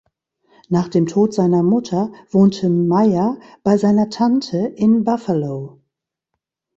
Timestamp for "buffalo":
5.03-5.79